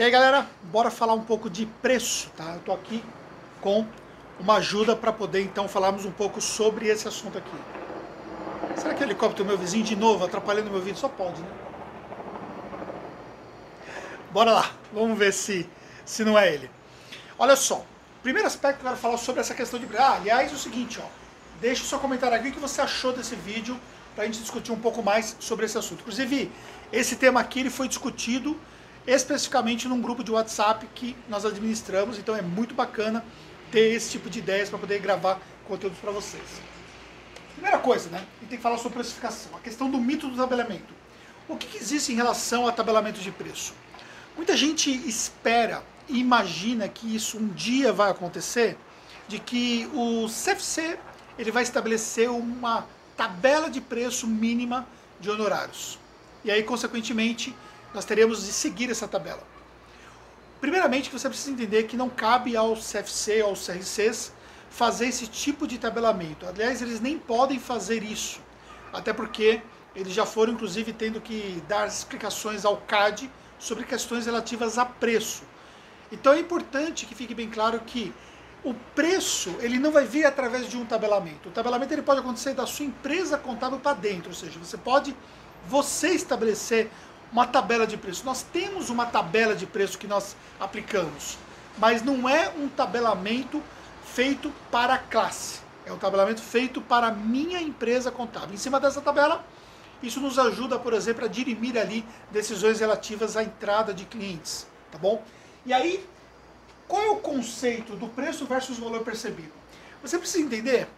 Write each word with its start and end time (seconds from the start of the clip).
E 0.00 0.02
aí 0.02 0.10
galera, 0.10 0.46
bora 0.62 0.90
falar 0.90 1.12
um 1.12 1.20
pouco 1.20 1.50
de 1.50 1.66
preço, 1.66 2.30
tá? 2.34 2.54
Eu 2.54 2.60
tô 2.60 2.72
aqui 2.72 3.04
com 3.60 3.86
uma 4.38 4.54
ajuda 4.54 4.96
para 4.96 5.12
poder 5.12 5.42
então 5.42 5.68
falarmos 5.68 6.06
um 6.06 6.10
pouco 6.10 6.40
sobre 6.40 6.88
esse 6.88 7.06
assunto 7.06 7.36
aqui. 7.36 7.54
Será 8.80 8.94
que 8.94 9.02
o 9.02 9.04
helicóptero 9.04 9.46
meu 9.46 9.58
vizinho 9.58 9.84
de 9.84 9.94
novo 9.94 10.24
atrapalhando 10.24 10.70
meu 10.70 10.80
vídeo? 10.80 10.98
Só 10.98 11.06
pode, 11.06 11.42
né? 11.42 11.48
Bora 14.30 14.52
lá, 14.52 14.70
vamos 14.90 15.18
ver 15.18 15.34
se, 15.34 15.68
se 16.06 16.24
não 16.24 16.38
é 16.38 16.50
ele. 16.50 16.70
Olha 17.38 17.54
só, 17.54 17.84
primeiro 18.22 18.48
aspecto 18.48 18.78
que 18.78 18.86
eu 18.86 18.88
quero 18.88 18.98
falar 19.02 19.18
sobre 19.18 19.42
essa 19.42 19.54
questão 19.54 19.78
de... 19.78 19.86
Ah, 19.98 20.14
aliás, 20.14 20.50
é 20.50 20.54
o 20.54 20.58
seguinte, 20.58 20.98
ó. 20.98 21.06
Deixa 21.60 21.82
o 21.82 21.86
seu 21.86 21.98
comentário 21.98 22.38
aqui 22.38 22.48
o 22.48 22.52
que 22.52 22.58
você 22.58 22.80
achou 22.80 23.12
desse 23.12 23.34
vídeo 23.34 23.78
para 24.14 24.24
a 24.24 24.26
gente 24.26 24.40
discutir 24.40 24.72
um 24.72 24.80
pouco 24.80 25.02
mais 25.02 25.36
sobre 25.38 25.66
esse 25.66 25.76
assunto. 25.76 26.00
Inclusive, 26.00 26.50
esse 26.90 27.16
tema 27.16 27.38
aqui 27.38 27.60
ele 27.60 27.68
foi 27.68 27.86
discutido 27.86 28.58
especificamente 29.06 29.88
num 29.88 30.00
grupo 30.00 30.22
de 30.22 30.30
WhatsApp 30.30 30.86
que 30.94 31.16
nós 31.28 31.44
administramos, 31.44 32.18
então 32.18 32.36
é 32.36 32.42
muito 32.42 32.74
bacana 32.74 33.24
ter 33.70 33.94
esse 33.94 34.10
tipo 34.10 34.28
de 34.28 34.38
ideias 34.38 34.68
para 34.68 34.78
poder 34.78 34.98
gravar 35.00 35.40
conteúdos 35.66 35.98
para 35.98 36.10
vocês. 36.10 36.42
Primeira 37.54 37.78
coisa, 37.78 38.08
né? 38.10 38.18
A 38.18 38.40
gente 38.40 38.48
tem 38.48 38.58
que 38.58 38.62
falar 38.62 38.78
sobre 38.78 38.98
precificação, 38.98 39.54
a 39.54 39.60
questão 39.60 39.90
do 39.90 39.98
mito 39.98 40.28
do 40.28 40.36
tabelamento. 40.36 40.94
O 41.48 41.56
que, 41.56 41.66
que 41.66 41.78
existe 41.78 42.12
em 42.12 42.16
relação 42.16 42.66
a 42.66 42.72
tabelamento 42.72 43.20
de 43.20 43.30
preço? 43.30 43.74
Muita 44.36 44.56
gente 44.56 44.90
espera 45.08 45.82
e 46.08 46.18
imagina 46.18 46.88
que 46.88 47.14
isso 47.14 47.38
um 47.38 47.48
dia 47.48 47.92
vai 47.92 48.10
acontecer, 48.10 48.76
de 49.28 49.38
que 49.38 49.88
o 49.92 50.26
CFC 50.26 50.98
ele 51.38 51.50
vai 51.50 51.62
estabelecer 51.62 52.30
uma 52.30 52.86
tabela 53.16 53.68
de 53.70 53.80
preço 53.80 54.26
mínima 54.26 54.86
de 55.20 55.30
honorários. 55.30 55.98
E 56.44 56.50
aí, 56.50 56.62
consequentemente, 56.62 57.54
nós 57.94 58.04
teremos 58.04 58.44
de 58.44 58.52
seguir 58.52 58.90
essa 58.90 59.08
tabela. 59.08 59.42
Primeiramente, 60.60 61.10
você 61.10 61.28
precisa 61.28 61.50
entender 61.50 61.84
que 61.84 61.96
não 61.96 62.08
cabe 62.08 62.56
ao 62.56 62.74
CFC, 62.74 63.40
aos 63.40 63.66
CRCs, 63.66 64.32
fazer 64.68 65.06
esse 65.06 65.26
tipo 65.26 65.66
de 65.66 65.78
tabelamento. 65.78 66.46
Aliás, 66.46 66.82
eles 66.82 67.00
nem 67.00 67.18
podem 67.18 67.58
fazer 67.58 68.02
isso, 68.02 68.40
até 68.92 69.12
porque 69.12 69.62
eles 69.94 70.12
já 70.12 70.24
foram, 70.24 70.52
inclusive, 70.52 70.92
tendo 70.92 71.20
que 71.20 71.62
dar 71.66 71.88
explicações 71.88 72.64
ao 72.64 72.76
CAD 72.76 73.30
sobre 73.58 73.84
questões 73.84 74.26
relativas 74.26 74.78
a 74.78 74.84
preço. 74.84 75.42
Então 76.12 76.32
é 76.32 76.40
importante 76.40 77.06
que 77.06 77.14
fique 77.14 77.34
bem 77.34 77.48
claro 77.48 77.80
que 77.80 78.12
o 78.64 78.74
preço 78.94 79.56
ele 79.60 79.78
não 79.78 79.90
vai 79.90 80.04
vir 80.04 80.24
através 80.24 80.68
de 80.68 80.76
um 80.76 80.84
tabelamento. 80.84 81.48
O 81.48 81.52
tabelamento 81.52 81.92
ele 81.92 82.02
pode 82.02 82.20
acontecer 82.20 82.54
da 82.54 82.66
sua 82.66 82.84
empresa 82.84 83.38
contábil 83.38 83.78
para 83.78 83.96
dentro, 83.96 84.28
ou 84.28 84.34
seja, 84.34 84.58
você 84.58 84.76
pode 84.76 85.14
você 85.66 86.08
estabelecer 86.08 86.90
uma 87.32 87.46
tabela 87.46 87.86
de 87.86 87.96
preço. 87.96 88.24
Nós 88.24 88.42
temos 88.42 88.90
uma 88.90 89.06
tabela 89.06 89.54
de 89.54 89.66
preço 89.66 89.98
que 89.98 90.06
nós 90.06 90.36
aplicamos, 90.58 91.38
mas 91.78 92.02
não 92.02 92.28
é 92.28 92.48
um 92.50 92.68
tabelamento 92.68 93.62
feito 94.04 94.52
para 94.70 94.94
a 94.94 94.98
classe. 94.98 95.60
É 95.86 95.92
um 95.92 95.98
tabelamento 95.98 96.42
feito 96.42 96.80
para 96.80 97.08
a 97.08 97.12
minha 97.12 97.60
empresa 97.60 98.10
contábil. 98.10 98.54
Em 98.54 98.58
cima 98.58 98.78
dessa 98.78 99.00
tabela, 99.00 99.44
isso 100.02 100.20
nos 100.20 100.38
ajuda, 100.38 100.78
por 100.78 100.92
exemplo, 100.92 101.24
a 101.24 101.28
dirimir 101.28 101.76
ali 101.76 102.04
decisões 102.30 102.80
relativas 102.80 103.36
à 103.36 103.42
entrada 103.42 103.92
de 103.92 104.04
clientes, 104.04 104.66
tá 104.90 104.98
bom? 104.98 105.22
E 105.64 105.72
aí, 105.72 106.04
qual 106.88 107.02
é 107.02 107.10
o 107.10 107.16
conceito 107.16 107.94
do 107.96 108.08
preço 108.08 108.46
versus 108.46 108.78
valor 108.78 109.02
percebido? 109.02 109.52
Você 110.02 110.18
precisa 110.18 110.42
entender 110.42 110.88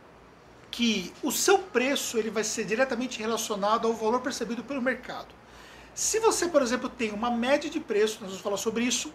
que 0.70 1.12
o 1.22 1.30
seu 1.30 1.58
preço 1.58 2.16
ele 2.16 2.30
vai 2.30 2.44
ser 2.44 2.64
diretamente 2.64 3.18
relacionado 3.18 3.86
ao 3.86 3.92
valor 3.92 4.20
percebido 4.20 4.64
pelo 4.64 4.80
mercado. 4.80 5.41
Se 5.94 6.18
você, 6.20 6.48
por 6.48 6.62
exemplo, 6.62 6.88
tem 6.88 7.10
uma 7.10 7.30
média 7.30 7.68
de 7.68 7.78
preço, 7.78 8.18
nós 8.20 8.30
vamos 8.30 8.42
falar 8.42 8.56
sobre 8.56 8.82
isso, 8.82 9.12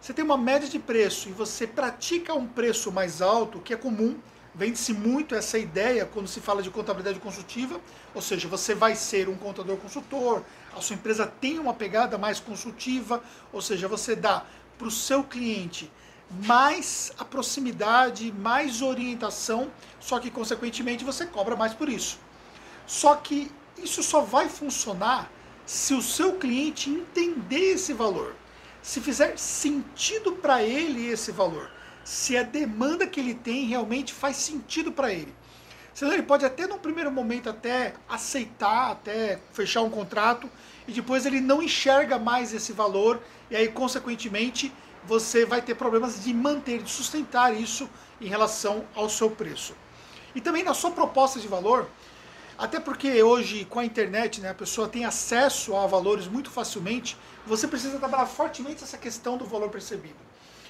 você 0.00 0.12
tem 0.12 0.24
uma 0.24 0.38
média 0.38 0.68
de 0.68 0.78
preço 0.78 1.28
e 1.28 1.32
você 1.32 1.66
pratica 1.66 2.32
um 2.34 2.46
preço 2.46 2.92
mais 2.92 3.20
alto, 3.20 3.58
que 3.58 3.74
é 3.74 3.76
comum, 3.76 4.16
vende-se 4.54 4.92
muito 4.92 5.34
essa 5.34 5.58
ideia 5.58 6.06
quando 6.06 6.28
se 6.28 6.40
fala 6.40 6.62
de 6.62 6.70
contabilidade 6.70 7.18
consultiva, 7.18 7.80
ou 8.14 8.22
seja, 8.22 8.46
você 8.46 8.76
vai 8.76 8.94
ser 8.94 9.28
um 9.28 9.36
contador 9.36 9.76
consultor, 9.76 10.44
a 10.76 10.80
sua 10.80 10.94
empresa 10.94 11.26
tem 11.26 11.58
uma 11.58 11.74
pegada 11.74 12.16
mais 12.16 12.38
consultiva, 12.38 13.20
ou 13.52 13.60
seja, 13.60 13.88
você 13.88 14.14
dá 14.14 14.46
para 14.78 14.86
o 14.86 14.90
seu 14.90 15.24
cliente 15.24 15.90
mais 16.46 17.12
a 17.18 17.24
proximidade, 17.24 18.30
mais 18.30 18.82
orientação, 18.82 19.68
só 19.98 20.20
que 20.20 20.30
consequentemente 20.30 21.04
você 21.04 21.26
cobra 21.26 21.56
mais 21.56 21.74
por 21.74 21.88
isso. 21.88 22.20
Só 22.86 23.16
que 23.16 23.50
isso 23.76 24.00
só 24.00 24.20
vai 24.20 24.48
funcionar 24.48 25.28
se 25.70 25.94
o 25.94 26.02
seu 26.02 26.32
cliente 26.32 26.90
entender 26.90 27.74
esse 27.74 27.92
valor, 27.92 28.34
se 28.82 29.00
fizer 29.00 29.38
sentido 29.38 30.32
para 30.32 30.64
ele 30.64 31.06
esse 31.06 31.30
valor, 31.30 31.70
se 32.02 32.36
a 32.36 32.42
demanda 32.42 33.06
que 33.06 33.20
ele 33.20 33.34
tem 33.34 33.66
realmente 33.66 34.12
faz 34.12 34.36
sentido 34.36 34.90
para 34.90 35.12
ele. 35.12 35.32
Senão 35.94 36.12
ele 36.12 36.24
pode 36.24 36.44
até 36.44 36.66
no 36.66 36.76
primeiro 36.76 37.12
momento 37.12 37.48
até 37.48 37.94
aceitar, 38.08 38.90
até 38.90 39.38
fechar 39.52 39.82
um 39.82 39.90
contrato 39.90 40.50
e 40.88 40.92
depois 40.92 41.24
ele 41.24 41.40
não 41.40 41.62
enxerga 41.62 42.18
mais 42.18 42.52
esse 42.52 42.72
valor 42.72 43.22
e 43.48 43.54
aí 43.54 43.68
consequentemente 43.68 44.72
você 45.04 45.46
vai 45.46 45.62
ter 45.62 45.76
problemas 45.76 46.24
de 46.24 46.34
manter, 46.34 46.82
de 46.82 46.90
sustentar 46.90 47.54
isso 47.54 47.88
em 48.20 48.26
relação 48.26 48.84
ao 48.92 49.08
seu 49.08 49.30
preço. 49.30 49.76
E 50.34 50.40
também 50.40 50.64
na 50.64 50.74
sua 50.74 50.90
proposta 50.90 51.38
de 51.38 51.46
valor, 51.46 51.88
até 52.60 52.78
porque 52.78 53.22
hoje, 53.22 53.64
com 53.64 53.78
a 53.78 53.84
internet, 53.86 54.38
né, 54.42 54.50
a 54.50 54.54
pessoa 54.54 54.86
tem 54.86 55.06
acesso 55.06 55.74
a 55.74 55.86
valores 55.86 56.26
muito 56.28 56.50
facilmente, 56.50 57.16
você 57.46 57.66
precisa 57.66 57.98
trabalhar 57.98 58.26
fortemente 58.26 58.84
essa 58.84 58.98
questão 58.98 59.38
do 59.38 59.46
valor 59.46 59.70
percebido. 59.70 60.18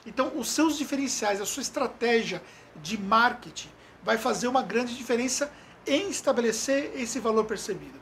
Então, 0.06 0.30
os 0.36 0.48
seus 0.50 0.78
diferenciais, 0.78 1.40
a 1.40 1.44
sua 1.44 1.62
estratégia 1.62 2.40
de 2.80 2.96
marketing 2.96 3.70
vai 4.04 4.16
fazer 4.16 4.46
uma 4.46 4.62
grande 4.62 4.96
diferença 4.96 5.52
em 5.84 6.08
estabelecer 6.08 6.92
esse 6.94 7.18
valor 7.18 7.44
percebido. 7.44 7.98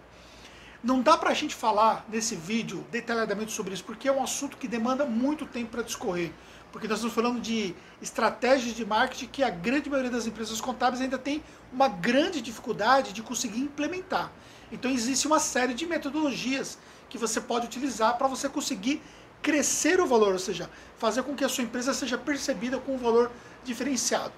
Não 0.84 1.00
dá 1.00 1.16
para 1.16 1.31
a 1.31 1.34
gente 1.34 1.55
falar 1.55 2.05
nesse 2.10 2.37
vídeo 2.37 2.84
detalhadamente 2.91 3.53
sobre 3.53 3.72
isso, 3.72 3.84
porque 3.84 4.06
é 4.06 4.12
um 4.12 4.22
assunto 4.22 4.59
que 4.59 4.69
demanda 4.69 5.06
muito 5.06 5.47
tempo 5.47 5.70
para 5.70 5.82
discorrer 5.82 6.31
porque 6.73 6.87
nós 6.87 6.99
estamos 6.99 7.15
falando 7.15 7.41
de 7.41 7.75
estratégias 8.01 8.75
de 8.75 8.84
marketing 8.84 9.27
que 9.27 9.43
a 9.43 9.51
grande 9.51 9.89
maioria 9.89 10.11
das 10.11 10.27
empresas 10.27 10.61
contábeis 10.61 11.01
ainda 11.01 11.19
tem 11.19 11.43
uma 11.73 11.89
grande 11.89 12.41
dificuldade 12.41 13.12
de 13.12 13.23
conseguir 13.23 13.61
implementar. 13.61 14.31
Então 14.71 14.91
existe 14.91 15.27
uma 15.27 15.39
série 15.39 15.75
de 15.75 15.87
metodologias 15.87 16.79
que 17.09 17.17
você 17.17 17.41
pode 17.41 17.67
utilizar 17.67 18.19
para 18.19 18.27
você 18.27 18.49
conseguir 18.49 19.03
crescer 19.41 20.01
o 20.01 20.06
valor, 20.06 20.33
ou 20.33 20.39
seja, 20.39 20.69
fazer 20.99 21.23
com 21.23 21.34
que 21.34 21.45
a 21.45 21.49
sua 21.49 21.65
empresa 21.65 21.95
seja 21.95 22.19
percebida 22.19 22.79
com 22.79 22.95
um 22.95 22.99
valor 22.99 23.31
diferenciado. 23.65 24.33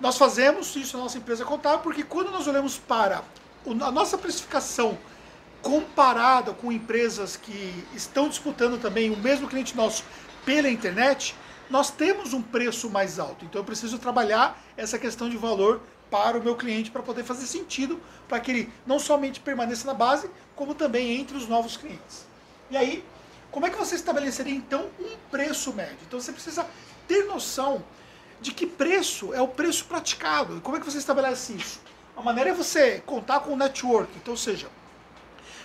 Nós 0.00 0.16
fazemos 0.16 0.74
isso 0.76 0.96
na 0.96 1.02
nossa 1.02 1.18
empresa 1.18 1.44
contábil 1.44 1.80
porque 1.80 2.02
quando 2.02 2.30
nós 2.30 2.46
olhamos 2.46 2.78
para 2.78 3.22
a 3.66 3.90
nossa 3.90 4.16
precificação 4.16 4.96
comparada 5.60 6.54
com 6.54 6.72
empresas 6.72 7.36
que 7.36 7.84
estão 7.94 8.28
disputando 8.28 8.80
também 8.80 9.10
o 9.10 9.16
mesmo 9.16 9.46
cliente 9.46 9.76
nosso 9.76 10.02
pela 10.44 10.70
internet, 10.70 11.34
nós 11.70 11.90
temos 11.90 12.34
um 12.34 12.42
preço 12.42 12.90
mais 12.90 13.18
alto. 13.18 13.44
Então 13.44 13.60
eu 13.60 13.64
preciso 13.64 13.98
trabalhar 13.98 14.60
essa 14.76 14.98
questão 14.98 15.30
de 15.30 15.36
valor 15.36 15.80
para 16.10 16.36
o 16.36 16.42
meu 16.42 16.56
cliente 16.56 16.90
para 16.90 17.02
poder 17.02 17.22
fazer 17.22 17.46
sentido 17.46 18.00
para 18.28 18.40
que 18.40 18.50
ele 18.50 18.72
não 18.84 18.98
somente 18.98 19.38
permaneça 19.40 19.86
na 19.86 19.94
base, 19.94 20.28
como 20.56 20.74
também 20.74 21.20
entre 21.20 21.36
os 21.36 21.46
novos 21.46 21.76
clientes. 21.76 22.26
E 22.70 22.76
aí, 22.76 23.04
como 23.50 23.66
é 23.66 23.70
que 23.70 23.78
você 23.78 23.94
estabeleceria 23.94 24.54
então 24.54 24.88
um 24.98 25.16
preço 25.30 25.72
médio? 25.72 25.98
Então 26.06 26.20
você 26.20 26.32
precisa 26.32 26.66
ter 27.06 27.24
noção 27.24 27.82
de 28.40 28.52
que 28.52 28.66
preço 28.66 29.32
é 29.32 29.40
o 29.40 29.48
preço 29.48 29.84
praticado. 29.84 30.56
E 30.56 30.60
como 30.60 30.76
é 30.76 30.80
que 30.80 30.86
você 30.86 30.98
estabelece 30.98 31.52
isso? 31.52 31.80
A 32.16 32.22
maneira 32.22 32.50
é 32.50 32.52
você 32.52 33.00
contar 33.06 33.40
com 33.40 33.52
o 33.52 33.56
network, 33.56 34.10
então, 34.16 34.34
ou 34.34 34.38
seja, 34.38 34.68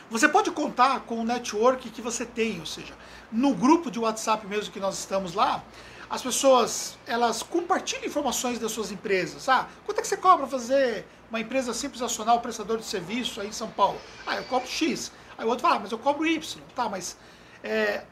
você 0.09 0.29
pode 0.29 0.51
contar 0.51 1.01
com 1.01 1.19
o 1.19 1.23
network 1.23 1.89
que 1.89 2.01
você 2.01 2.25
tem, 2.25 2.59
ou 2.59 2.65
seja, 2.65 2.93
no 3.31 3.53
grupo 3.53 3.89
de 3.89 3.99
WhatsApp 3.99 4.45
mesmo 4.45 4.71
que 4.71 4.79
nós 4.79 4.99
estamos 4.99 5.33
lá, 5.33 5.63
as 6.09 6.21
pessoas 6.21 6.97
elas 7.05 7.41
compartilham 7.41 8.05
informações 8.05 8.59
das 8.59 8.71
suas 8.71 8.91
empresas. 8.91 9.49
Ah, 9.49 9.67
quanto 9.85 9.99
é 9.99 10.01
que 10.01 10.07
você 10.07 10.17
cobra 10.17 10.45
fazer 10.47 11.05
uma 11.29 11.39
empresa 11.39 11.73
simples 11.73 12.01
nacional, 12.01 12.39
prestador 12.41 12.77
de 12.77 12.85
serviço 12.85 13.41
aí 13.41 13.47
em 13.47 13.51
São 13.51 13.69
Paulo? 13.69 13.99
Ah, 14.25 14.35
eu 14.37 14.43
cobro 14.43 14.67
X. 14.67 15.11
Aí 15.37 15.45
o 15.45 15.49
outro 15.49 15.63
fala, 15.63 15.75
ah, 15.75 15.79
mas 15.79 15.91
eu 15.91 15.99
cobro 15.99 16.25
Y. 16.25 16.61
Tá, 16.75 16.87
mas 16.87 17.17
é, 17.63 18.03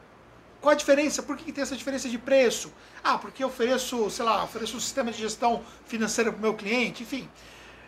qual 0.60 0.72
a 0.72 0.74
diferença? 0.74 1.22
Por 1.22 1.36
que 1.36 1.52
tem 1.52 1.62
essa 1.62 1.76
diferença 1.76 2.08
de 2.08 2.18
preço? 2.18 2.72
Ah, 3.02 3.18
porque 3.18 3.44
eu 3.44 3.48
ofereço, 3.48 4.10
sei 4.10 4.24
lá, 4.24 4.42
ofereço 4.44 4.76
um 4.76 4.80
sistema 4.80 5.12
de 5.12 5.18
gestão 5.18 5.62
financeira 5.86 6.32
para 6.32 6.38
o 6.38 6.42
meu 6.42 6.54
cliente, 6.54 7.02
enfim. 7.02 7.28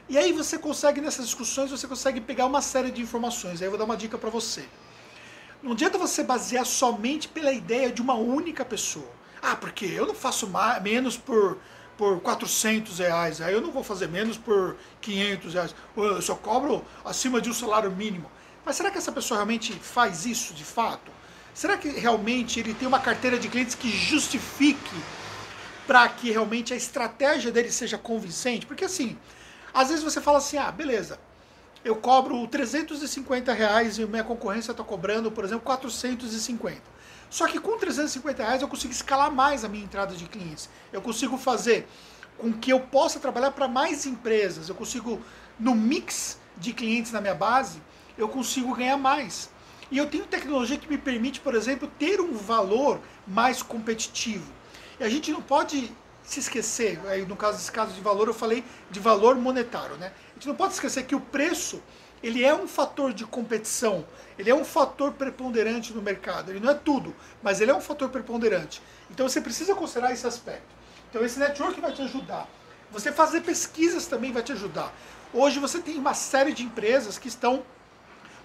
E 0.08 0.16
aí 0.16 0.32
você 0.32 0.56
consegue, 0.56 1.00
nessas 1.00 1.24
discussões, 1.24 1.70
você 1.70 1.88
consegue 1.88 2.20
pegar 2.20 2.46
uma 2.46 2.62
série 2.62 2.90
de 2.90 3.02
informações. 3.02 3.60
Aí 3.60 3.66
eu 3.66 3.70
vou 3.70 3.78
dar 3.78 3.86
uma 3.86 3.96
dica 3.96 4.16
para 4.16 4.30
você. 4.30 4.64
Não 5.62 5.72
adianta 5.72 5.98
você 5.98 6.22
basear 6.22 6.64
somente 6.64 7.26
pela 7.28 7.50
ideia 7.50 7.90
de 7.90 8.00
uma 8.00 8.14
única 8.14 8.64
pessoa. 8.64 9.15
Ah, 9.48 9.54
porque 9.54 9.84
eu 9.84 10.06
não 10.08 10.14
faço 10.14 10.48
mais, 10.48 10.82
menos 10.82 11.16
por, 11.16 11.58
por 11.96 12.18
400 12.20 12.98
reais, 12.98 13.40
aí 13.40 13.54
eu 13.54 13.60
não 13.60 13.70
vou 13.70 13.84
fazer 13.84 14.08
menos 14.08 14.36
por 14.36 14.76
500 15.00 15.54
reais, 15.54 15.74
eu 15.96 16.20
só 16.20 16.34
cobro 16.34 16.84
acima 17.04 17.40
de 17.40 17.48
um 17.48 17.54
salário 17.54 17.88
mínimo. 17.92 18.28
Mas 18.64 18.74
será 18.74 18.90
que 18.90 18.98
essa 18.98 19.12
pessoa 19.12 19.38
realmente 19.38 19.72
faz 19.74 20.26
isso 20.26 20.52
de 20.52 20.64
fato? 20.64 21.12
Será 21.54 21.76
que 21.76 21.88
realmente 21.90 22.58
ele 22.58 22.74
tem 22.74 22.88
uma 22.88 22.98
carteira 22.98 23.38
de 23.38 23.48
clientes 23.48 23.76
que 23.76 23.88
justifique 23.88 24.96
para 25.86 26.08
que 26.08 26.32
realmente 26.32 26.74
a 26.74 26.76
estratégia 26.76 27.52
dele 27.52 27.70
seja 27.70 27.96
convincente? 27.96 28.66
Porque 28.66 28.84
assim, 28.84 29.16
às 29.72 29.90
vezes 29.90 30.02
você 30.02 30.20
fala 30.20 30.38
assim, 30.38 30.56
ah, 30.56 30.72
beleza, 30.72 31.20
eu 31.84 31.94
cobro 31.94 32.44
350 32.48 33.52
reais 33.52 33.96
e 33.96 34.04
minha 34.06 34.24
concorrência 34.24 34.72
está 34.72 34.82
cobrando, 34.82 35.30
por 35.30 35.44
exemplo, 35.44 35.64
450. 35.64 36.95
Só 37.28 37.46
que 37.46 37.58
com 37.58 37.76
350 37.78 38.42
reais 38.42 38.62
eu 38.62 38.68
consigo 38.68 38.92
escalar 38.92 39.30
mais 39.30 39.64
a 39.64 39.68
minha 39.68 39.84
entrada 39.84 40.14
de 40.14 40.26
clientes. 40.26 40.68
Eu 40.92 41.02
consigo 41.02 41.36
fazer 41.36 41.86
com 42.38 42.52
que 42.52 42.72
eu 42.72 42.80
possa 42.80 43.18
trabalhar 43.18 43.50
para 43.50 43.66
mais 43.68 44.06
empresas. 44.06 44.68
Eu 44.68 44.74
consigo, 44.74 45.20
no 45.58 45.74
mix 45.74 46.38
de 46.56 46.72
clientes 46.72 47.12
na 47.12 47.20
minha 47.20 47.34
base, 47.34 47.82
eu 48.16 48.28
consigo 48.28 48.74
ganhar 48.74 48.96
mais. 48.96 49.50
E 49.90 49.98
eu 49.98 50.06
tenho 50.06 50.26
tecnologia 50.26 50.76
que 50.76 50.88
me 50.88 50.98
permite, 50.98 51.40
por 51.40 51.54
exemplo, 51.54 51.90
ter 51.98 52.20
um 52.20 52.32
valor 52.32 53.00
mais 53.26 53.62
competitivo. 53.62 54.52
E 54.98 55.04
a 55.04 55.08
gente 55.08 55.30
não 55.30 55.42
pode 55.42 55.92
se 56.22 56.40
esquecer, 56.40 57.00
aí 57.06 57.24
no 57.24 57.36
caso 57.36 57.58
desse 57.58 57.70
caso 57.70 57.92
de 57.92 58.00
valor, 58.00 58.26
eu 58.26 58.34
falei 58.34 58.64
de 58.90 58.98
valor 58.98 59.36
monetário, 59.36 59.96
né? 59.96 60.12
A 60.30 60.34
gente 60.34 60.48
não 60.48 60.56
pode 60.56 60.74
esquecer 60.74 61.04
que 61.04 61.14
o 61.14 61.20
preço, 61.20 61.80
ele 62.22 62.44
é 62.44 62.54
um 62.54 62.66
fator 62.66 63.12
de 63.12 63.24
competição, 63.24 64.04
ele 64.38 64.50
é 64.50 64.54
um 64.54 64.64
fator 64.64 65.12
preponderante 65.12 65.92
no 65.92 66.02
mercado. 66.02 66.50
Ele 66.50 66.60
não 66.60 66.70
é 66.70 66.74
tudo, 66.74 67.14
mas 67.42 67.60
ele 67.60 67.70
é 67.70 67.74
um 67.74 67.80
fator 67.80 68.08
preponderante. 68.08 68.82
Então 69.10 69.28
você 69.28 69.40
precisa 69.40 69.74
considerar 69.74 70.12
esse 70.12 70.26
aspecto. 70.26 70.74
Então 71.08 71.24
esse 71.24 71.38
network 71.38 71.80
vai 71.80 71.92
te 71.92 72.02
ajudar. 72.02 72.48
Você 72.90 73.10
fazer 73.12 73.40
pesquisas 73.40 74.06
também 74.06 74.32
vai 74.32 74.42
te 74.42 74.52
ajudar. 74.52 74.92
Hoje 75.32 75.58
você 75.58 75.80
tem 75.80 75.98
uma 75.98 76.14
série 76.14 76.52
de 76.52 76.62
empresas 76.62 77.18
que 77.18 77.28
estão 77.28 77.64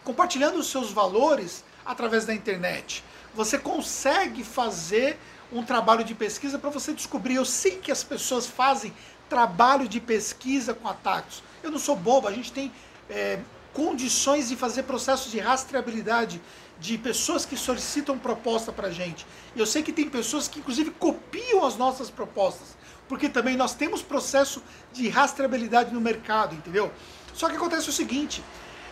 compartilhando 0.04 0.58
os 0.58 0.68
seus 0.68 0.92
valores 0.92 1.64
através 1.86 2.26
da 2.26 2.34
internet. 2.34 3.04
Você 3.34 3.58
consegue 3.58 4.44
fazer 4.44 5.18
um 5.52 5.64
trabalho 5.64 6.04
de 6.04 6.16
pesquisa 6.16 6.58
para 6.58 6.70
você 6.70 6.94
descobrir. 6.94 7.36
Eu 7.36 7.46
sei 7.46 7.78
que 7.78 7.92
as 7.92 8.04
pessoas 8.04 8.48
fazem 8.48 8.94
trabalho 9.30 9.88
de 9.88 10.00
pesquisa 10.00 10.74
com 10.74 10.88
ataques. 10.88 11.44
Eu 11.62 11.72
não 11.72 11.80
sou 11.80 11.96
bobo, 11.96 12.28
a 12.28 12.34
gente 12.34 12.52
tem 12.52 12.72
é, 13.10 13.40
condições 13.74 14.50
de 14.50 14.56
fazer 14.56 14.84
processos 14.84 15.32
de 15.32 15.40
rastreabilidade 15.40 16.42
de 16.80 16.98
pessoas 16.98 17.46
que 17.46 17.56
solicitam 17.56 18.18
proposta 18.18 18.72
para 18.72 18.90
gente. 18.90 19.26
Eu 19.56 19.66
sei 19.66 19.84
que 19.84 19.94
tem 19.94 20.10
pessoas 20.10 20.48
que 20.48 20.60
inclusive 20.60 20.92
copiam 20.92 21.66
as 21.66 21.78
nossas 21.78 22.10
propostas, 22.10 22.76
porque 23.08 23.30
também 23.30 23.56
nós 23.56 23.76
temos 23.76 24.02
processo 24.02 24.64
de 24.92 25.08
rastreabilidade 25.08 25.94
no 25.94 26.02
mercado, 26.02 26.56
entendeu? 26.56 26.92
Só 27.34 27.50
que 27.50 27.56
acontece 27.56 27.90
o 27.90 27.94
seguinte, 27.94 28.44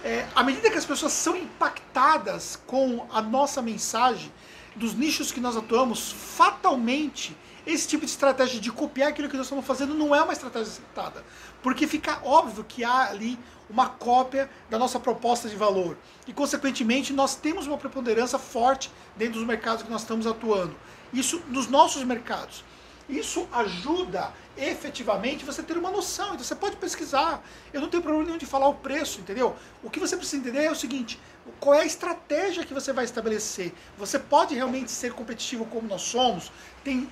é, 0.04 0.26
à 0.36 0.44
medida 0.44 0.70
que 0.70 0.78
as 0.78 0.86
pessoas 0.86 1.14
são 1.14 1.36
impactadas 1.36 2.60
com 2.68 3.06
a 3.12 3.22
nossa 3.22 3.62
mensagem, 3.62 4.32
dos 4.76 4.94
nichos 4.94 5.32
que 5.32 5.40
nós 5.40 5.58
atuamos, 5.58 6.12
fatalmente 6.12 7.36
esse 7.66 7.88
tipo 7.88 8.06
de 8.06 8.12
estratégia 8.12 8.60
de 8.60 8.72
copiar 8.72 9.10
aquilo 9.10 9.30
que 9.30 9.38
nós 9.38 9.46
estamos 9.46 9.66
fazendo 9.66 9.94
não 9.94 10.16
é 10.16 10.22
uma 10.22 10.34
estratégia 10.34 10.70
acertada. 10.70 11.24
Porque 11.62 11.86
fica 11.86 12.20
óbvio 12.24 12.64
que 12.64 12.84
há 12.84 13.10
ali 13.10 13.38
uma 13.70 13.88
cópia 13.88 14.50
da 14.70 14.80
nossa 14.80 15.00
proposta 15.00 15.48
de 15.48 15.56
valor. 15.56 15.96
E, 16.26 16.34
consequentemente, 16.34 17.14
nós 17.14 17.36
temos 17.36 17.68
uma 17.68 17.78
preponderância 17.78 18.40
forte 18.40 18.92
dentro 19.16 19.36
dos 19.36 19.46
mercados 19.46 19.84
que 19.84 19.92
nós 19.92 20.02
estamos 20.02 20.26
atuando. 20.26 20.76
Isso 21.14 21.42
nos 21.48 21.68
nossos 21.68 22.04
mercados. 22.04 22.64
Isso 23.10 23.48
ajuda 23.52 24.32
efetivamente 24.56 25.44
você 25.44 25.64
ter 25.64 25.76
uma 25.78 25.90
noção. 25.90 26.28
Então 26.28 26.44
você 26.44 26.56
pode 26.56 26.78
pesquisar. 26.78 27.44
Eu 27.74 27.82
não 27.82 27.90
tenho 27.90 28.04
problema 28.04 28.26
nenhum 28.26 28.38
de 28.38 28.46
falar 28.46 28.68
o 28.68 28.76
preço, 28.76 29.20
entendeu? 29.20 29.56
O 29.82 29.90
que 29.90 30.00
você 30.00 30.16
precisa 30.16 30.38
entender 30.38 30.64
é 30.64 30.72
o 30.72 30.76
seguinte: 30.76 31.20
qual 31.60 31.74
é 31.74 31.82
a 31.82 31.86
estratégia 31.86 32.64
que 32.64 32.74
você 32.74 32.94
vai 32.94 33.06
estabelecer? 33.06 33.74
Você 33.98 34.20
pode 34.20 34.54
realmente 34.54 34.92
ser 34.92 35.14
competitivo 35.14 35.66
como 35.66 35.88
nós 35.88 36.04
somos? 36.04 36.52
Tem 36.84 37.10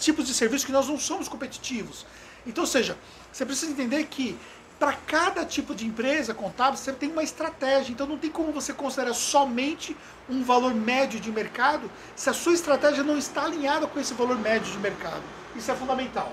tipos 0.00 0.26
de 0.26 0.34
serviço 0.34 0.66
que 0.66 0.72
nós 0.72 0.88
não 0.88 0.98
somos 0.98 1.28
competitivos. 1.28 2.04
Então, 2.46 2.64
ou 2.64 2.68
seja, 2.68 2.98
você 3.32 3.46
precisa 3.46 3.70
entender 3.70 4.04
que 4.06 4.36
para 4.78 4.92
cada 4.92 5.44
tipo 5.44 5.74
de 5.74 5.86
empresa 5.86 6.34
contábil, 6.34 6.76
você 6.76 6.92
tem 6.92 7.10
uma 7.10 7.22
estratégia. 7.22 7.92
Então 7.92 8.06
não 8.06 8.18
tem 8.18 8.30
como 8.30 8.52
você 8.52 8.72
considerar 8.72 9.14
somente 9.14 9.96
um 10.28 10.42
valor 10.42 10.74
médio 10.74 11.20
de 11.20 11.30
mercado 11.30 11.90
se 12.16 12.28
a 12.28 12.32
sua 12.32 12.54
estratégia 12.54 13.02
não 13.02 13.16
está 13.16 13.44
alinhada 13.44 13.86
com 13.86 14.00
esse 14.00 14.14
valor 14.14 14.38
médio 14.38 14.70
de 14.72 14.78
mercado. 14.78 15.22
Isso 15.54 15.70
é 15.70 15.74
fundamental. 15.74 16.32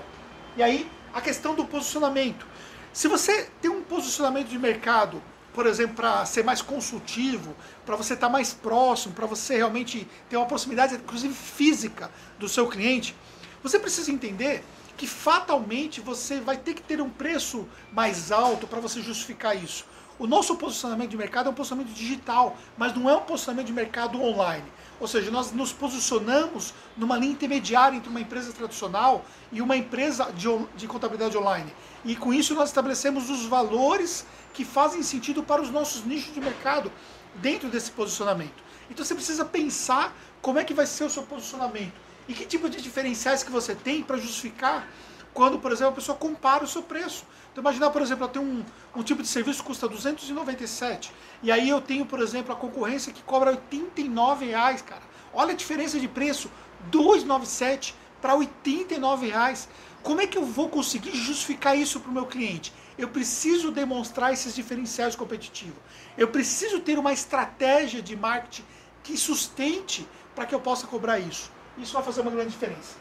E 0.56 0.62
aí, 0.62 0.90
a 1.14 1.20
questão 1.20 1.54
do 1.54 1.64
posicionamento. 1.64 2.46
Se 2.92 3.08
você 3.08 3.48
tem 3.60 3.70
um 3.70 3.82
posicionamento 3.82 4.48
de 4.48 4.58
mercado, 4.58 5.22
por 5.54 5.66
exemplo, 5.66 5.96
para 5.96 6.24
ser 6.26 6.44
mais 6.44 6.60
consultivo, 6.60 7.54
para 7.86 7.96
você 7.96 8.14
estar 8.14 8.26
tá 8.26 8.32
mais 8.32 8.52
próximo, 8.52 9.14
para 9.14 9.26
você 9.26 9.56
realmente 9.56 10.08
ter 10.28 10.36
uma 10.36 10.46
proximidade, 10.46 10.94
inclusive 10.94 11.34
física, 11.34 12.10
do 12.38 12.48
seu 12.48 12.66
cliente, 12.68 13.14
você 13.62 13.78
precisa 13.78 14.10
entender 14.10 14.64
que 14.96 15.06
fatalmente 15.06 16.00
você 16.00 16.40
vai 16.40 16.56
ter 16.56 16.74
que 16.74 16.82
ter 16.82 17.00
um 17.00 17.10
preço 17.10 17.66
mais 17.92 18.30
alto 18.30 18.66
para 18.66 18.80
você 18.80 19.00
justificar 19.00 19.56
isso. 19.56 19.84
O 20.18 20.26
nosso 20.26 20.54
posicionamento 20.56 21.10
de 21.10 21.16
mercado 21.16 21.48
é 21.48 21.50
um 21.50 21.54
posicionamento 21.54 21.92
digital, 21.94 22.56
mas 22.76 22.94
não 22.94 23.08
é 23.08 23.16
um 23.16 23.22
posicionamento 23.22 23.66
de 23.66 23.72
mercado 23.72 24.22
online. 24.22 24.64
Ou 25.00 25.08
seja, 25.08 25.30
nós 25.30 25.50
nos 25.50 25.72
posicionamos 25.72 26.72
numa 26.96 27.16
linha 27.16 27.32
intermediária 27.32 27.96
entre 27.96 28.08
uma 28.08 28.20
empresa 28.20 28.52
tradicional 28.52 29.24
e 29.50 29.60
uma 29.60 29.76
empresa 29.76 30.30
de, 30.32 30.46
de 30.76 30.86
contabilidade 30.86 31.36
online. 31.36 31.74
E 32.04 32.14
com 32.14 32.32
isso 32.32 32.54
nós 32.54 32.68
estabelecemos 32.68 33.30
os 33.30 33.46
valores 33.46 34.24
que 34.52 34.64
fazem 34.64 35.02
sentido 35.02 35.42
para 35.42 35.60
os 35.62 35.70
nossos 35.70 36.04
nichos 36.04 36.32
de 36.32 36.40
mercado 36.40 36.92
dentro 37.36 37.68
desse 37.68 37.90
posicionamento. 37.90 38.62
Então 38.90 39.04
você 39.04 39.14
precisa 39.14 39.44
pensar 39.44 40.14
como 40.40 40.58
é 40.58 40.64
que 40.64 40.74
vai 40.74 40.86
ser 40.86 41.04
o 41.04 41.10
seu 41.10 41.22
posicionamento 41.22 42.11
e 42.28 42.34
que 42.34 42.44
tipo 42.44 42.68
de 42.68 42.80
diferenciais 42.80 43.42
que 43.42 43.50
você 43.50 43.74
tem 43.74 44.02
para 44.02 44.16
justificar 44.16 44.86
quando, 45.34 45.58
por 45.58 45.72
exemplo, 45.72 45.92
a 45.92 45.96
pessoa 45.96 46.16
compara 46.16 46.64
o 46.64 46.66
seu 46.66 46.82
preço. 46.82 47.24
Então, 47.50 47.62
imaginar, 47.62 47.90
por 47.90 48.02
exemplo, 48.02 48.24
eu 48.24 48.28
tenho 48.28 48.44
um, 48.44 48.64
um 48.96 49.02
tipo 49.02 49.22
de 49.22 49.28
serviço 49.28 49.60
que 49.60 49.66
custa 49.66 49.88
297 49.88 51.12
e 51.42 51.50
aí 51.50 51.68
eu 51.68 51.80
tenho, 51.80 52.06
por 52.06 52.20
exemplo, 52.20 52.52
a 52.52 52.56
concorrência 52.56 53.12
que 53.12 53.22
cobra 53.22 53.50
89 53.50 54.46
reais, 54.46 54.82
cara. 54.82 55.02
Olha 55.32 55.52
a 55.52 55.56
diferença 55.56 55.98
de 55.98 56.08
preço, 56.08 56.50
297 56.90 57.94
para 58.20 58.34
89 58.34 59.28
reais. 59.28 59.68
Como 60.02 60.20
é 60.20 60.26
que 60.26 60.36
eu 60.36 60.44
vou 60.44 60.68
conseguir 60.68 61.14
justificar 61.14 61.76
isso 61.76 62.00
para 62.00 62.10
o 62.10 62.14
meu 62.14 62.26
cliente? 62.26 62.72
Eu 62.98 63.08
preciso 63.08 63.70
demonstrar 63.70 64.32
esses 64.32 64.54
diferenciais 64.54 65.16
competitivos. 65.16 65.78
Eu 66.16 66.28
preciso 66.28 66.80
ter 66.80 66.98
uma 66.98 67.12
estratégia 67.12 68.02
de 68.02 68.14
marketing 68.16 68.64
que 69.02 69.16
sustente 69.16 70.06
para 70.34 70.46
que 70.46 70.54
eu 70.54 70.60
possa 70.60 70.86
cobrar 70.86 71.18
isso. 71.18 71.50
Isso 71.78 71.92
vai 71.92 72.02
fazer 72.02 72.20
uma 72.20 72.30
grande 72.30 72.50
diferença. 72.50 72.96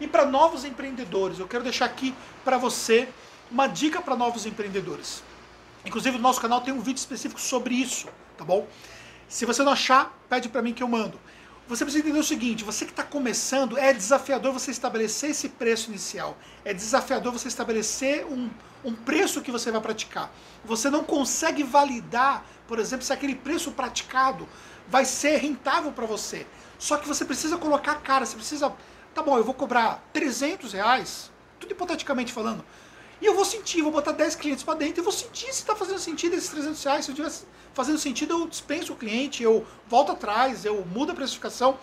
E 0.00 0.06
para 0.06 0.24
novos 0.24 0.64
empreendedores, 0.64 1.38
eu 1.38 1.46
quero 1.46 1.62
deixar 1.62 1.84
aqui 1.84 2.14
para 2.44 2.58
você 2.58 3.08
uma 3.50 3.66
dica 3.66 4.00
para 4.00 4.16
novos 4.16 4.46
empreendedores. 4.46 5.22
Inclusive, 5.84 6.16
no 6.16 6.22
nosso 6.22 6.40
canal 6.40 6.60
tem 6.60 6.72
um 6.72 6.80
vídeo 6.80 6.98
específico 6.98 7.40
sobre 7.40 7.74
isso, 7.74 8.08
tá 8.36 8.44
bom? 8.44 8.66
Se 9.28 9.44
você 9.44 9.62
não 9.62 9.72
achar, 9.72 10.16
pede 10.28 10.48
para 10.48 10.62
mim 10.62 10.72
que 10.72 10.82
eu 10.82 10.88
mando. 10.88 11.20
Você 11.66 11.84
precisa 11.84 12.04
entender 12.04 12.18
o 12.18 12.24
seguinte: 12.24 12.64
você 12.64 12.84
que 12.84 12.90
está 12.90 13.02
começando, 13.02 13.78
é 13.78 13.92
desafiador 13.92 14.52
você 14.52 14.70
estabelecer 14.70 15.30
esse 15.30 15.48
preço 15.48 15.90
inicial. 15.90 16.36
É 16.64 16.74
desafiador 16.74 17.32
você 17.32 17.48
estabelecer 17.48 18.26
um, 18.26 18.50
um 18.84 18.94
preço 18.94 19.40
que 19.40 19.50
você 19.50 19.70
vai 19.70 19.80
praticar. 19.80 20.30
Você 20.64 20.90
não 20.90 21.04
consegue 21.04 21.62
validar, 21.62 22.44
por 22.68 22.78
exemplo, 22.78 23.04
se 23.04 23.12
aquele 23.12 23.34
preço 23.34 23.72
praticado 23.72 24.48
vai 24.88 25.04
ser 25.04 25.36
rentável 25.38 25.92
para 25.92 26.04
você. 26.04 26.46
Só 26.78 26.96
que 26.96 27.06
você 27.06 27.24
precisa 27.24 27.56
colocar 27.56 27.92
a 27.92 27.96
cara, 27.96 28.26
você 28.26 28.36
precisa. 28.36 28.72
Tá 29.14 29.22
bom, 29.22 29.36
eu 29.38 29.44
vou 29.44 29.54
cobrar 29.54 30.02
300 30.12 30.72
reais, 30.72 31.30
tudo 31.60 31.72
hipoteticamente 31.72 32.32
falando. 32.32 32.64
E 33.20 33.26
eu 33.26 33.34
vou 33.34 33.44
sentir, 33.44 33.80
vou 33.80 33.92
botar 33.92 34.12
10 34.12 34.34
clientes 34.34 34.64
para 34.64 34.74
dentro, 34.74 35.00
eu 35.00 35.04
vou 35.04 35.12
sentir 35.12 35.46
se 35.46 35.60
está 35.60 35.74
fazendo 35.76 35.98
sentido 35.98 36.34
esses 36.34 36.50
300 36.50 36.84
reais. 36.84 37.04
Se 37.04 37.10
eu 37.10 37.14
tivesse 37.14 37.46
fazendo 37.72 37.98
sentido, 37.98 38.34
eu 38.34 38.46
dispenso 38.46 38.92
o 38.92 38.96
cliente, 38.96 39.42
eu 39.42 39.66
volto 39.88 40.12
atrás, 40.12 40.64
eu 40.64 40.84
mudo 40.84 41.12
a 41.12 41.14
precificação. 41.14 41.78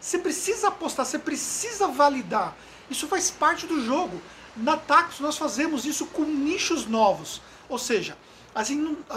Você 0.00 0.18
precisa 0.18 0.68
apostar, 0.68 1.04
você 1.04 1.18
precisa 1.18 1.88
validar. 1.88 2.56
Isso 2.88 3.06
faz 3.06 3.30
parte 3.30 3.66
do 3.66 3.84
jogo. 3.84 4.20
Na 4.56 4.76
Tax 4.76 5.20
nós 5.20 5.36
fazemos 5.36 5.84
isso 5.84 6.06
com 6.06 6.22
nichos 6.22 6.86
novos. 6.86 7.42
Ou 7.68 7.78
seja, 7.78 8.16
às 8.54 8.68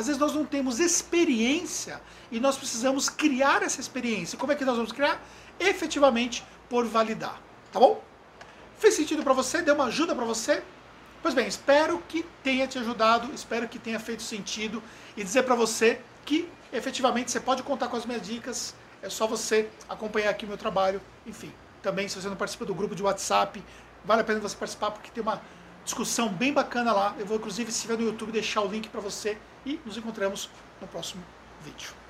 vezes 0.07 0.17
nós 0.17 0.33
não 0.33 0.45
temos 0.45 0.79
experiência 0.79 2.01
e 2.31 2.39
nós 2.39 2.57
precisamos 2.57 3.09
criar 3.09 3.63
essa 3.63 3.81
experiência. 3.81 4.37
Como 4.37 4.51
é 4.51 4.55
que 4.55 4.65
nós 4.65 4.75
vamos 4.75 4.91
criar? 4.91 5.21
Efetivamente 5.59 6.43
por 6.69 6.85
validar. 6.85 7.41
Tá 7.71 7.79
bom? 7.79 8.03
Fez 8.77 8.93
sentido 8.93 9.23
para 9.23 9.33
você? 9.33 9.61
Deu 9.61 9.75
uma 9.75 9.85
ajuda 9.85 10.15
para 10.15 10.25
você? 10.25 10.63
Pois 11.21 11.33
bem, 11.33 11.47
espero 11.47 12.01
que 12.07 12.25
tenha 12.43 12.67
te 12.67 12.79
ajudado, 12.79 13.31
espero 13.33 13.67
que 13.67 13.77
tenha 13.77 13.99
feito 13.99 14.23
sentido 14.23 14.81
e 15.15 15.23
dizer 15.23 15.43
para 15.43 15.53
você 15.53 16.01
que 16.25 16.49
efetivamente 16.73 17.29
você 17.29 17.39
pode 17.39 17.61
contar 17.61 17.89
com 17.89 17.97
as 17.97 18.05
minhas 18.05 18.25
dicas, 18.25 18.73
é 19.03 19.09
só 19.09 19.27
você 19.27 19.69
acompanhar 19.87 20.31
aqui 20.31 20.45
o 20.45 20.47
meu 20.47 20.57
trabalho. 20.57 21.01
Enfim, 21.27 21.51
também 21.81 22.07
se 22.07 22.19
você 22.19 22.27
não 22.27 22.35
participa 22.35 22.65
do 22.65 22.73
grupo 22.73 22.95
de 22.95 23.03
WhatsApp, 23.03 23.63
vale 24.03 24.21
a 24.21 24.23
pena 24.23 24.39
você 24.39 24.55
participar 24.55 24.91
porque 24.91 25.11
tem 25.11 25.21
uma 25.21 25.41
discussão 25.83 26.29
bem 26.29 26.53
bacana 26.53 26.91
lá. 26.91 27.15
Eu 27.17 27.25
vou 27.25 27.37
inclusive, 27.37 27.71
se 27.71 27.77
estiver 27.77 27.97
no 27.97 28.05
YouTube, 28.05 28.31
deixar 28.31 28.61
o 28.61 28.67
link 28.67 28.89
para 28.89 29.01
você 29.01 29.37
e 29.65 29.79
nos 29.85 29.97
encontramos 29.97 30.49
no 30.79 30.87
próximo 30.87 31.23
vídeo. 31.63 32.00